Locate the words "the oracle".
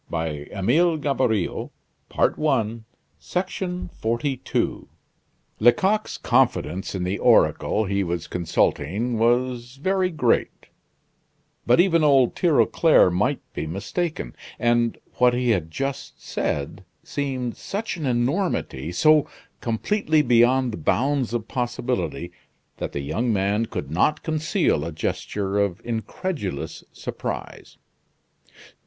7.03-7.85